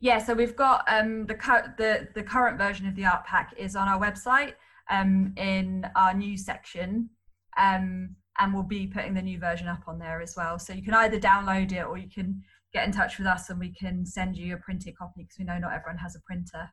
Yeah, 0.00 0.18
so 0.18 0.32
we've 0.34 0.54
got 0.54 0.84
um, 0.88 1.26
the, 1.26 1.34
cu- 1.34 1.68
the 1.76 2.08
the 2.14 2.22
current 2.22 2.56
version 2.56 2.86
of 2.86 2.94
the 2.94 3.04
art 3.04 3.24
pack 3.24 3.52
is 3.58 3.74
on 3.74 3.88
our 3.88 4.00
website 4.00 4.52
um, 4.90 5.34
in 5.36 5.84
our 5.96 6.14
news 6.14 6.44
section, 6.44 7.10
um, 7.58 8.14
and 8.38 8.54
we'll 8.54 8.62
be 8.62 8.86
putting 8.86 9.14
the 9.14 9.22
new 9.22 9.38
version 9.38 9.68
up 9.68 9.82
on 9.86 9.98
there 9.98 10.22
as 10.22 10.34
well. 10.36 10.58
So 10.58 10.72
you 10.72 10.82
can 10.82 10.94
either 10.94 11.18
download 11.18 11.72
it 11.72 11.84
or 11.84 11.98
you 11.98 12.08
can 12.08 12.42
get 12.72 12.86
in 12.86 12.92
touch 12.92 13.18
with 13.18 13.26
us 13.26 13.50
and 13.50 13.58
we 13.58 13.74
can 13.74 14.06
send 14.06 14.36
you 14.36 14.54
a 14.54 14.58
printed 14.58 14.96
copy 14.96 15.22
because 15.22 15.38
we 15.38 15.44
know 15.44 15.58
not 15.58 15.72
everyone 15.72 15.98
has 15.98 16.16
a 16.16 16.20
printer. 16.20 16.70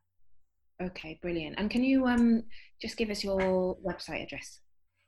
Okay, 0.81 1.19
brilliant. 1.21 1.55
And 1.57 1.69
can 1.69 1.83
you 1.83 2.05
um 2.05 2.43
just 2.81 2.97
give 2.97 3.09
us 3.09 3.23
your 3.23 3.77
website 3.77 4.23
address? 4.23 4.59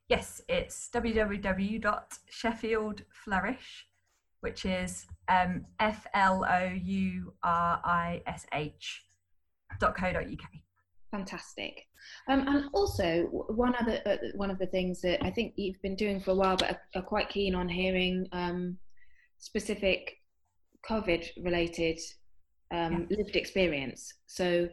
Yes, 0.08 0.40
it's 0.48 0.88
www.sheffieldflourish, 0.94 3.84
which 4.40 4.64
is 4.64 5.06
um, 5.28 5.66
F 5.78 6.06
L 6.14 6.46
O 6.48 6.72
U 6.82 7.34
R 7.42 7.82
I 7.84 8.22
S 8.26 8.46
H 8.54 9.04
dot 9.78 9.94
co 9.94 10.14
dot 10.14 10.24
uk. 10.24 10.48
Fantastic. 11.10 11.86
Um, 12.28 12.46
and 12.46 12.64
also 12.74 13.22
one 13.48 13.74
other 13.80 14.00
uh, 14.04 14.16
one 14.34 14.50
of 14.50 14.58
the 14.58 14.66
things 14.66 15.00
that 15.00 15.24
I 15.24 15.30
think 15.30 15.54
you've 15.56 15.80
been 15.80 15.96
doing 15.96 16.20
for 16.20 16.32
a 16.32 16.34
while, 16.34 16.56
but 16.56 16.70
are, 16.70 16.80
are 16.96 17.02
quite 17.02 17.28
keen 17.30 17.54
on 17.54 17.68
hearing 17.68 18.28
um, 18.32 18.76
specific 19.38 20.18
COVID-related 20.88 21.98
um, 22.70 23.06
lived 23.10 23.36
experience. 23.36 24.12
So 24.26 24.68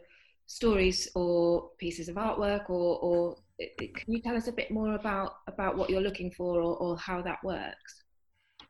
stories 0.46 1.08
or 1.14 1.70
pieces 1.78 2.08
of 2.08 2.16
artwork, 2.16 2.68
or, 2.68 2.98
or 2.98 3.36
can 3.58 4.12
you 4.12 4.20
tell 4.20 4.36
us 4.36 4.48
a 4.48 4.52
bit 4.52 4.70
more 4.70 4.94
about 4.94 5.38
about 5.48 5.76
what 5.76 5.88
you're 5.88 6.02
looking 6.02 6.30
for, 6.30 6.60
or, 6.60 6.76
or 6.76 6.98
how 6.98 7.22
that 7.22 7.42
works? 7.42 8.04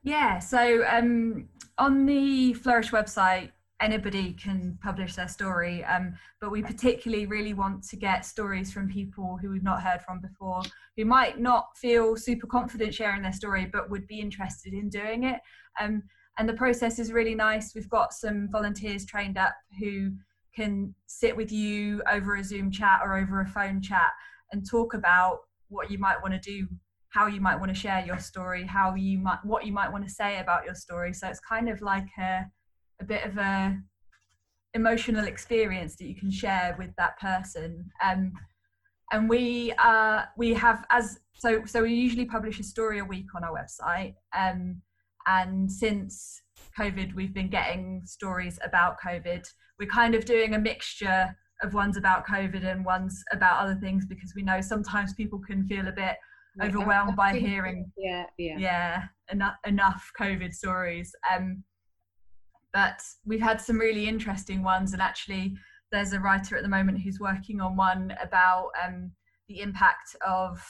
Yeah, 0.04 0.38
so 0.38 0.84
um, 0.86 1.48
on 1.78 2.06
the 2.06 2.54
Flourish 2.54 2.92
website, 2.92 3.50
anybody 3.80 4.32
can 4.32 4.78
publish 4.82 5.14
their 5.14 5.28
story, 5.28 5.84
um, 5.84 6.14
but 6.40 6.50
we 6.50 6.62
particularly 6.62 7.26
really 7.26 7.52
want 7.52 7.82
to 7.84 7.96
get 7.96 8.24
stories 8.24 8.72
from 8.72 8.88
people 8.88 9.38
who 9.40 9.50
we've 9.50 9.62
not 9.62 9.82
heard 9.82 10.00
from 10.02 10.20
before, 10.20 10.62
who 10.96 11.04
might 11.04 11.38
not 11.38 11.76
feel 11.76 12.16
super 12.16 12.46
confident 12.46 12.94
sharing 12.94 13.22
their 13.22 13.32
story, 13.32 13.66
but 13.66 13.90
would 13.90 14.06
be 14.06 14.20
interested 14.20 14.72
in 14.72 14.88
doing 14.88 15.24
it. 15.24 15.40
Um, 15.80 16.02
and 16.38 16.48
the 16.48 16.54
process 16.54 16.98
is 16.98 17.12
really 17.12 17.34
nice. 17.34 17.74
We've 17.74 17.88
got 17.88 18.12
some 18.12 18.48
volunteers 18.50 19.04
trained 19.04 19.38
up 19.38 19.54
who 19.78 20.12
can 20.54 20.94
sit 21.06 21.36
with 21.36 21.52
you 21.52 22.02
over 22.10 22.36
a 22.36 22.44
Zoom 22.44 22.70
chat 22.70 23.00
or 23.04 23.16
over 23.16 23.42
a 23.42 23.46
phone 23.46 23.82
chat 23.82 24.10
and 24.52 24.68
talk 24.68 24.94
about 24.94 25.40
what 25.68 25.90
you 25.90 25.98
might 25.98 26.20
want 26.22 26.32
to 26.32 26.40
do 26.40 26.66
how 27.10 27.26
you 27.26 27.40
might 27.40 27.56
want 27.56 27.68
to 27.70 27.74
share 27.74 28.04
your 28.04 28.18
story 28.18 28.64
how 28.64 28.94
you 28.94 29.18
might 29.18 29.38
what 29.42 29.64
you 29.64 29.72
might 29.72 29.90
want 29.90 30.04
to 30.04 30.10
say 30.10 30.38
about 30.38 30.64
your 30.64 30.74
story 30.74 31.12
so 31.12 31.26
it's 31.26 31.40
kind 31.40 31.68
of 31.68 31.80
like 31.80 32.06
a 32.18 32.44
a 33.00 33.04
bit 33.04 33.24
of 33.24 33.36
a 33.38 33.78
emotional 34.74 35.26
experience 35.26 35.96
that 35.96 36.06
you 36.06 36.14
can 36.14 36.30
share 36.30 36.76
with 36.78 36.90
that 36.98 37.18
person. 37.18 37.90
Um, 38.04 38.32
and 39.12 39.28
we 39.28 39.72
uh, 39.78 40.22
we 40.36 40.54
have 40.54 40.84
as 40.90 41.18
so 41.34 41.64
so 41.64 41.82
we 41.82 41.94
usually 41.94 42.26
publish 42.26 42.60
a 42.60 42.64
story 42.64 42.98
a 42.98 43.04
week 43.04 43.26
on 43.34 43.44
our 43.44 43.52
website. 43.52 44.14
Um, 44.36 44.82
and 45.26 45.70
since 45.70 46.42
covid 46.78 47.14
we've 47.14 47.34
been 47.34 47.48
getting 47.48 48.02
stories 48.04 48.58
about 48.64 48.96
covid. 49.04 49.46
We're 49.78 49.88
kind 49.88 50.14
of 50.14 50.24
doing 50.24 50.54
a 50.54 50.58
mixture 50.58 51.36
of 51.62 51.74
ones 51.74 51.96
about 51.96 52.26
covid 52.26 52.64
and 52.64 52.84
ones 52.84 53.22
about 53.32 53.62
other 53.62 53.74
things 53.74 54.06
because 54.06 54.32
we 54.36 54.42
know 54.42 54.60
sometimes 54.60 55.14
people 55.14 55.38
can 55.38 55.66
feel 55.66 55.88
a 55.88 55.92
bit 55.92 56.16
overwhelmed 56.62 57.16
by 57.16 57.34
hearing 57.38 57.90
yeah 57.98 58.24
yeah. 58.38 58.56
Yeah 58.58 59.02
enough 59.30 59.56
enough 59.66 60.10
covid 60.18 60.52
stories. 60.52 61.12
Um 61.34 61.62
but 62.76 63.00
we've 63.24 63.40
had 63.40 63.58
some 63.58 63.78
really 63.78 64.06
interesting 64.06 64.62
ones 64.62 64.92
and 64.92 65.00
actually 65.00 65.56
there's 65.90 66.12
a 66.12 66.20
writer 66.20 66.58
at 66.58 66.62
the 66.62 66.68
moment 66.68 67.00
who's 67.00 67.18
working 67.18 67.58
on 67.58 67.74
one 67.74 68.14
about 68.22 68.68
um, 68.84 69.10
the 69.48 69.60
impact 69.60 70.14
of 70.26 70.62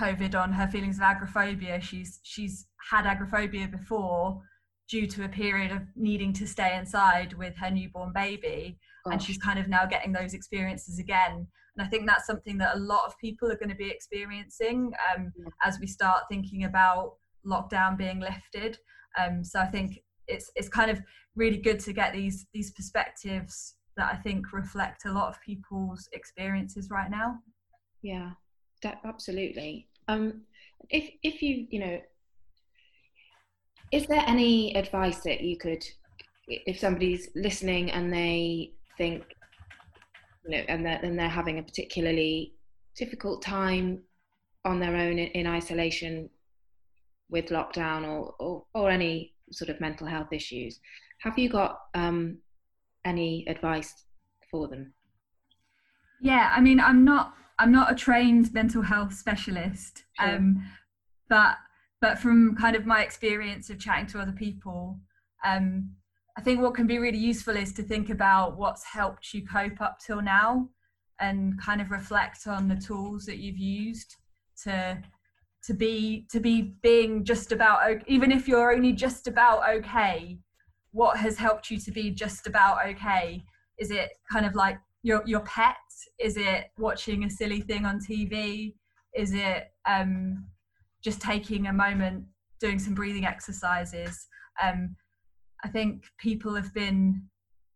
covid 0.00 0.34
on 0.34 0.50
her 0.50 0.66
feelings 0.68 0.96
of 0.96 1.02
agoraphobia 1.02 1.78
she's 1.82 2.18
she's 2.22 2.66
had 2.90 3.04
agoraphobia 3.04 3.68
before 3.68 4.40
due 4.88 5.06
to 5.06 5.24
a 5.24 5.28
period 5.28 5.70
of 5.70 5.82
needing 5.96 6.32
to 6.32 6.46
stay 6.46 6.78
inside 6.78 7.34
with 7.34 7.54
her 7.56 7.70
newborn 7.70 8.10
baby 8.14 8.78
Gosh. 9.04 9.12
and 9.12 9.22
she's 9.22 9.36
kind 9.36 9.58
of 9.58 9.68
now 9.68 9.84
getting 9.84 10.12
those 10.12 10.32
experiences 10.32 10.98
again 10.98 11.46
and 11.76 11.86
i 11.86 11.90
think 11.90 12.06
that's 12.06 12.26
something 12.26 12.56
that 12.56 12.74
a 12.74 12.78
lot 12.78 13.04
of 13.06 13.18
people 13.18 13.52
are 13.52 13.58
going 13.58 13.68
to 13.68 13.74
be 13.74 13.90
experiencing 13.90 14.92
um, 15.14 15.30
yeah. 15.36 15.50
as 15.62 15.78
we 15.78 15.86
start 15.86 16.22
thinking 16.30 16.64
about 16.64 17.16
lockdown 17.44 17.98
being 17.98 18.18
lifted 18.18 18.78
um, 19.18 19.44
so 19.44 19.60
i 19.60 19.66
think 19.66 19.98
it's 20.28 20.50
it's 20.54 20.68
kind 20.68 20.90
of 20.90 21.00
really 21.34 21.58
good 21.58 21.80
to 21.80 21.92
get 21.92 22.12
these 22.12 22.46
these 22.52 22.70
perspectives 22.72 23.74
that 23.96 24.12
I 24.12 24.16
think 24.16 24.52
reflect 24.52 25.04
a 25.06 25.12
lot 25.12 25.28
of 25.28 25.40
people's 25.40 26.08
experiences 26.12 26.88
right 26.90 27.10
now. 27.10 27.38
Yeah, 28.02 28.30
that, 28.82 29.00
absolutely. 29.04 29.88
Um, 30.06 30.42
if 30.90 31.10
if 31.22 31.42
you 31.42 31.66
you 31.70 31.80
know, 31.80 32.00
is 33.90 34.06
there 34.06 34.24
any 34.26 34.74
advice 34.76 35.20
that 35.20 35.40
you 35.40 35.56
could, 35.56 35.84
if 36.46 36.78
somebody's 36.78 37.28
listening 37.34 37.90
and 37.90 38.12
they 38.12 38.72
think, 38.96 39.24
you 40.44 40.50
know, 40.56 40.64
and 40.68 40.86
they're, 40.86 41.00
and 41.02 41.18
they're 41.18 41.28
having 41.28 41.58
a 41.58 41.62
particularly 41.62 42.54
difficult 42.96 43.42
time 43.42 44.00
on 44.64 44.80
their 44.80 44.94
own 44.94 45.18
in, 45.18 45.28
in 45.28 45.46
isolation 45.46 46.28
with 47.30 47.46
lockdown 47.46 48.06
or, 48.06 48.34
or 48.38 48.64
or 48.74 48.90
any 48.90 49.34
sort 49.50 49.70
of 49.70 49.80
mental 49.80 50.06
health 50.06 50.32
issues. 50.32 50.80
Have 51.20 51.38
you 51.38 51.48
got 51.48 51.78
um, 51.94 52.38
any 53.04 53.44
advice 53.48 53.92
for 54.50 54.68
them? 54.68 54.94
Yeah, 56.20 56.52
I 56.54 56.60
mean, 56.60 56.80
I'm 56.80 57.04
not 57.04 57.34
I'm 57.58 57.72
not 57.72 57.90
a 57.90 57.94
trained 57.94 58.52
mental 58.54 58.82
health 58.82 59.14
specialist, 59.14 60.04
sure. 60.20 60.36
um, 60.36 60.64
but 61.28 61.56
but 62.00 62.18
from 62.18 62.56
kind 62.56 62.76
of 62.76 62.86
my 62.86 63.02
experience 63.02 63.70
of 63.70 63.78
chatting 63.78 64.06
to 64.06 64.20
other 64.20 64.32
people, 64.32 65.00
um, 65.44 65.90
I 66.36 66.40
think 66.40 66.60
what 66.60 66.74
can 66.74 66.86
be 66.86 66.98
really 66.98 67.18
useful 67.18 67.56
is 67.56 67.72
to 67.74 67.82
think 67.82 68.10
about 68.10 68.56
what's 68.56 68.84
helped 68.84 69.34
you 69.34 69.44
cope 69.44 69.80
up 69.80 69.98
till 69.98 70.22
now, 70.22 70.68
and 71.20 71.60
kind 71.60 71.80
of 71.80 71.90
reflect 71.90 72.46
on 72.46 72.68
the 72.68 72.76
tools 72.76 73.24
that 73.26 73.38
you've 73.38 73.58
used 73.58 74.14
to 74.64 75.02
to 75.68 75.74
be 75.74 76.26
to 76.30 76.40
be 76.40 76.74
being 76.82 77.24
just 77.24 77.52
about 77.52 77.78
even 78.06 78.32
if 78.32 78.48
you're 78.48 78.72
only 78.72 78.92
just 78.92 79.28
about 79.28 79.60
okay 79.68 80.38
what 80.92 81.18
has 81.18 81.36
helped 81.36 81.70
you 81.70 81.78
to 81.78 81.92
be 81.92 82.10
just 82.10 82.46
about 82.46 82.78
okay? 82.86 83.44
Is 83.78 83.90
it 83.90 84.08
kind 84.32 84.46
of 84.46 84.54
like 84.54 84.78
your 85.02 85.22
your 85.26 85.40
pet? 85.40 85.76
Is 86.18 86.36
it 86.36 86.70
watching 86.78 87.24
a 87.24 87.30
silly 87.30 87.60
thing 87.60 87.84
on 87.84 88.00
tv 88.00 88.74
is 89.14 89.32
it 89.34 89.72
um, 89.86 90.44
just 91.02 91.20
taking 91.20 91.66
a 91.66 91.72
moment 91.72 92.24
doing 92.60 92.78
some 92.78 92.94
breathing 92.94 93.24
exercises? 93.24 94.26
Um, 94.62 94.96
i 95.64 95.68
think 95.68 96.04
people 96.18 96.54
have 96.54 96.72
been 96.72 97.22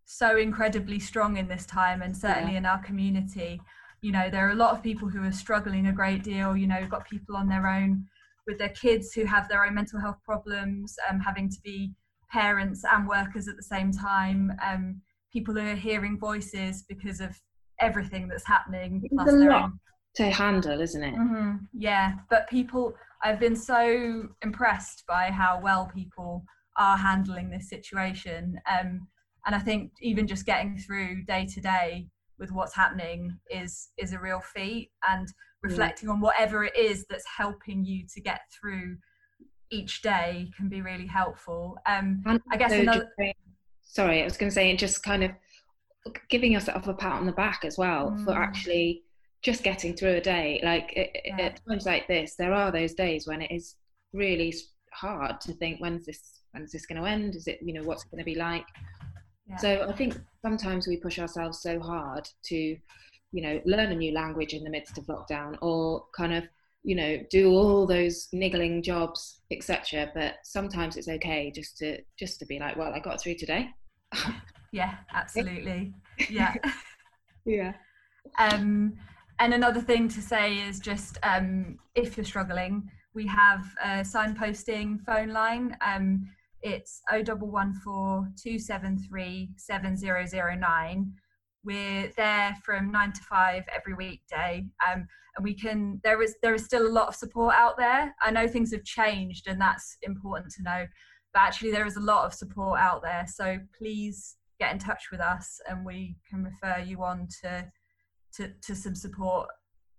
so 0.05 0.37
incredibly 0.37 0.99
strong 0.99 1.37
in 1.37 1.49
this 1.49 1.67
time 1.67 2.03
and 2.03 2.17
certainly 2.17 2.53
yeah. 2.53 2.59
in 2.59 2.67
our 2.67 2.83
community 2.83 3.61
you 4.03 4.11
know 4.13 4.29
there 4.29 4.47
are 4.47 4.51
a 4.51 4.57
lot 4.57 4.75
of 4.75 4.83
people 4.83 5.09
who 5.09 5.23
are 5.23 5.33
struggling 5.33 5.87
a 5.87 5.93
great 5.93 6.23
deal 6.23 6.57
you 6.57 6.67
know 6.67 6.77
we've 6.81 6.91
got 6.91 7.09
people 7.09 7.37
on 7.37 7.49
their 7.49 7.67
own 7.67 8.05
with 8.47 8.59
their 8.59 8.71
kids 8.71 9.13
who 9.15 9.25
have 9.25 9.49
their 9.49 9.65
own 9.65 9.75
mental 9.75 10.01
health 10.01 10.19
problems 10.25 10.97
um, 11.09 11.21
having 11.21 11.49
to 11.49 11.59
be 11.65 11.93
parents 12.31 12.83
and 12.93 13.09
workers 13.09 13.49
at 13.49 13.57
the 13.57 13.63
same 13.63 13.93
time 13.93 14.53
um, 14.65 15.01
people 15.33 15.55
who 15.55 15.61
are 15.61 15.77
hearing 15.77 16.19
voices 16.19 16.85
because 16.89 17.21
of 17.21 17.41
everything 17.81 18.29
that's 18.29 18.47
happening 18.47 19.01
it's 19.05 19.33
a 19.33 19.37
lot 19.37 19.63
own... 19.63 19.81
to 20.15 20.31
handle 20.31 20.81
isn't 20.81 21.05
it 21.05 21.15
mm-hmm. 21.15 21.57
yeah 21.73 22.15
but 22.29 22.49
people 22.49 22.93
i've 23.23 23.41
been 23.41 23.57
so 23.57 24.29
impressed 24.43 25.05
by 25.07 25.31
how 25.31 25.61
well 25.63 25.91
people 25.95 26.45
are 26.77 26.97
handling 26.97 27.51
this 27.51 27.69
situation 27.69 28.59
um, 28.69 29.07
and 29.47 29.55
i 29.55 29.59
think 29.59 29.93
even 30.01 30.27
just 30.27 30.45
getting 30.45 30.77
through 30.77 31.23
day 31.25 31.47
to 31.47 31.61
day 31.61 32.09
with 32.43 32.51
what's 32.51 32.75
happening 32.75 33.39
is 33.49 33.91
is 33.97 34.13
a 34.13 34.19
real 34.19 34.41
feat 34.41 34.91
and 35.09 35.29
reflecting 35.63 36.09
on 36.09 36.21
whatever 36.21 36.65
it 36.65 36.77
is 36.77 37.07
that's 37.09 37.25
helping 37.37 37.85
you 37.85 38.05
to 38.13 38.21
get 38.21 38.41
through 38.53 38.97
each 39.71 40.03
day 40.03 40.51
can 40.57 40.69
be 40.69 40.83
really 40.83 41.07
helpful. 41.07 41.79
Um 41.87 42.23
i 42.51 42.57
guess 42.57 42.73
another 42.73 43.09
sorry 43.85 44.23
i 44.23 44.25
was 44.25 44.37
going 44.37 44.51
to 44.51 44.55
say 44.55 44.75
just 44.77 45.03
kind 45.03 45.23
of 45.23 45.31
giving 46.29 46.53
yourself 46.53 46.89
a 46.89 46.95
pat 46.95 47.13
on 47.13 47.27
the 47.27 47.33
back 47.33 47.65
as 47.65 47.79
well 47.79 48.11
mm. 48.11 48.25
for 48.25 48.33
actually 48.33 49.03
just 49.43 49.65
getting 49.65 49.95
through 49.95 50.15
a 50.15 50.21
day. 50.21 50.61
Like 50.63 50.93
yeah. 51.25 51.41
at 51.41 51.61
times 51.69 51.87
like 51.87 52.07
this 52.09 52.35
there 52.37 52.53
are 52.53 52.71
those 52.71 52.95
days 52.95 53.27
when 53.27 53.43
it 53.43 53.51
is 53.51 53.77
really 54.13 54.55
hard 54.93 55.41
to 55.43 55.53
think 55.53 55.81
when's 55.81 56.07
this 56.07 56.43
when's 56.53 56.73
this 56.73 56.87
going 56.87 57.01
to 57.01 57.09
end? 57.09 57.35
Is 57.35 57.47
it 57.47 57.59
you 57.63 57.75
know 57.75 57.83
what's 57.83 58.05
it 58.05 58.11
going 58.11 58.21
to 58.21 58.25
be 58.25 58.37
like 58.37 58.67
so 59.59 59.87
I 59.89 59.93
think 59.93 60.19
sometimes 60.43 60.87
we 60.87 60.97
push 60.97 61.19
ourselves 61.19 61.61
so 61.61 61.81
hard 61.81 62.29
to, 62.47 62.57
you 62.57 63.43
know, 63.43 63.61
learn 63.65 63.93
a 63.93 63.97
new 63.97 64.13
language 64.13 64.55
in 64.55 64.65
the 64.65 64.71
midst 64.71 64.99
of 64.99 65.07
lockdown 65.07 65.57
or 65.63 66.05
kind 66.17 66.35
of, 66.35 66.45
you 66.85 66.97
know, 66.97 67.19
do 67.31 67.51
all 67.51 67.87
those 67.87 68.29
niggling 68.33 68.83
jobs, 68.83 69.43
etc. 69.51 70.11
But 70.15 70.35
sometimes 70.43 70.97
it's 70.97 71.09
okay 71.09 71.51
just 71.55 71.77
to 71.79 72.01
just 72.19 72.39
to 72.41 72.47
be 72.47 72.59
like, 72.59 72.77
well, 72.77 72.93
I 72.93 73.01
got 73.01 73.21
through 73.21 73.37
today. 73.37 73.71
yeah, 74.73 74.97
absolutely. 75.13 75.95
Yeah. 76.29 76.55
yeah. 77.47 77.73
Um, 78.39 78.93
and 79.39 79.55
another 79.55 79.81
thing 79.81 80.09
to 80.09 80.23
say 80.23 80.59
is 80.59 80.79
just 80.79 81.19
um, 81.23 81.79
if 81.95 82.17
you're 82.17 82.25
struggling, 82.25 82.89
we 83.15 83.27
have 83.27 83.65
a 83.83 83.89
signposting 84.01 85.05
phone 85.05 85.31
line. 85.31 85.77
Um, 85.85 86.29
it's 86.63 87.03
0114 87.11 88.35
273 88.37 89.51
7009. 89.57 91.13
We're 91.65 92.13
there 92.17 92.57
from 92.65 92.91
nine 92.91 93.13
to 93.13 93.23
five 93.23 93.65
every 93.75 93.95
weekday. 93.95 94.65
Um, 94.89 95.07
and 95.37 95.45
we 95.45 95.55
can, 95.55 96.01
there 96.05 96.23
is, 96.23 96.37
there 96.43 96.55
is 96.55 96.65
still 96.65 96.87
a 96.87 96.91
lot 96.91 97.09
of 97.09 97.15
support 97.15 97.55
out 97.55 97.77
there. 97.79 98.15
I 98.21 98.31
know 98.31 98.47
things 98.47 98.73
have 98.73 98.85
changed 98.85 99.47
and 99.47 99.61
that's 99.61 99.97
important 100.03 100.53
to 100.53 100.63
know, 100.63 100.87
but 101.33 101.41
actually 101.41 101.71
there 101.71 101.87
is 101.87 101.97
a 101.97 102.01
lot 102.01 102.27
of 102.27 102.35
support 102.35 102.79
out 102.79 103.03
there. 103.03 103.27
So 103.29 103.59
please 103.77 104.37
get 104.61 104.73
in 104.73 104.79
touch 104.79 105.05
with 105.11 105.21
us 105.21 105.61
and 105.69 105.85
we 105.85 106.17
can 106.29 106.45
refer 106.45 106.81
you 106.81 107.03
on 107.03 107.29
to, 107.43 107.67
to, 108.35 108.53
to 108.63 108.75
some 108.75 108.95
support 108.95 109.49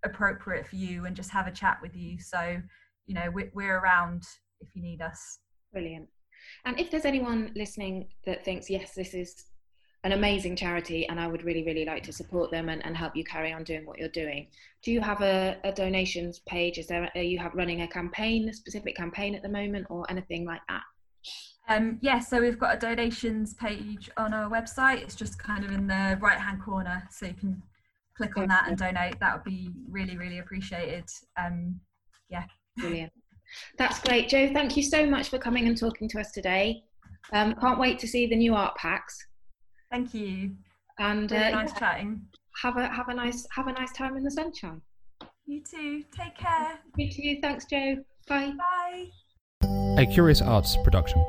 appropriate 0.05 0.67
for 0.67 0.75
you 0.75 1.05
and 1.05 1.15
just 1.15 1.32
have 1.32 1.48
a 1.48 1.51
chat 1.51 1.79
with 1.82 1.96
you. 1.96 2.20
So, 2.20 2.62
you 3.05 3.15
know, 3.15 3.29
we're, 3.34 3.51
we're 3.53 3.79
around 3.79 4.24
if 4.60 4.75
you 4.75 4.82
need 4.82 5.01
us. 5.01 5.39
Brilliant. 5.72 6.08
And 6.65 6.79
if 6.79 6.91
there's 6.91 7.05
anyone 7.05 7.51
listening 7.55 8.09
that 8.25 8.43
thinks, 8.45 8.69
yes, 8.69 8.93
this 8.93 9.13
is 9.13 9.45
an 10.03 10.12
amazing 10.12 10.55
charity 10.55 11.07
and 11.07 11.19
I 11.19 11.27
would 11.27 11.43
really, 11.43 11.63
really 11.63 11.85
like 11.85 12.03
to 12.03 12.13
support 12.13 12.51
them 12.51 12.67
and, 12.69 12.85
and 12.85 12.95
help 12.95 13.15
you 13.15 13.23
carry 13.23 13.53
on 13.53 13.63
doing 13.63 13.85
what 13.85 13.97
you're 13.97 14.09
doing. 14.09 14.47
Do 14.83 14.91
you 14.91 15.00
have 15.00 15.21
a, 15.21 15.57
a 15.63 15.71
donations 15.71 16.39
page? 16.39 16.77
Is 16.77 16.88
there, 16.88 17.09
are 17.15 17.21
you 17.21 17.39
have 17.39 17.53
running 17.53 17.81
a 17.81 17.88
campaign, 17.88 18.50
a 18.50 18.53
specific 18.53 18.97
campaign 18.97 19.33
at 19.33 19.43
the 19.43 19.50
moment 19.50 19.88
or 19.89 20.05
anything 20.09 20.45
like 20.45 20.62
that? 20.67 20.81
Um, 21.69 22.00
yeah, 22.01 22.19
so 22.19 22.41
we've 22.41 22.59
got 22.59 22.75
a 22.75 22.79
donations 22.79 23.53
page 23.53 24.09
on 24.17 24.33
our 24.33 24.50
website. 24.50 25.01
It's 25.01 25.15
just 25.15 25.39
kind 25.39 25.63
of 25.63 25.71
in 25.71 25.88
the 25.88 26.17
right 26.21 26.38
hand 26.38 26.62
corner. 26.62 27.07
So 27.09 27.27
you 27.27 27.33
can 27.33 27.63
click 28.17 28.35
on 28.35 28.50
that 28.50 28.67
and 28.67 28.77
donate. 28.77 29.19
That 29.21 29.35
would 29.35 29.45
be 29.45 29.69
really, 29.89 30.17
really 30.17 30.39
appreciated. 30.39 31.05
Um, 31.39 31.79
yeah. 32.29 32.43
Brilliant. 32.75 33.13
That's 33.77 34.00
great. 34.00 34.29
Joe. 34.29 34.50
thank 34.53 34.77
you 34.77 34.83
so 34.83 35.05
much 35.05 35.29
for 35.29 35.38
coming 35.38 35.67
and 35.67 35.77
talking 35.77 36.07
to 36.10 36.19
us 36.19 36.31
today. 36.31 36.83
Um, 37.31 37.55
can't 37.55 37.79
wait 37.79 38.00
to 38.00 38.07
see 38.07 38.27
the 38.27 38.36
new 38.36 38.53
art 38.53 38.75
packs. 38.75 39.17
Thank 39.91 40.13
you. 40.13 40.51
And 41.00 41.31
really 41.31 41.43
uh, 41.45 41.51
nice 41.51 41.72
yeah, 41.74 41.79
chatting. 41.79 42.22
Have 42.62 42.77
a 42.77 42.88
have 42.88 43.10
a 43.10 43.13
nice 43.13 43.48
have 43.51 43.67
a 43.67 43.74
nice 43.74 43.91
time 43.93 44.15
in 44.15 44.24
the 44.24 44.31
sunshine. 44.31 44.81
You 45.45 45.62
too. 45.62 46.03
Take 46.15 46.38
care. 46.38 46.79
You 46.98 47.12
too. 47.12 47.39
Thanks, 47.41 47.65
Joe. 47.65 47.98
Bye. 48.27 48.53
Bye. 48.57 49.10
A 49.98 50.05
Curious 50.05 50.41
Arts 50.41 50.77
production. 50.83 51.24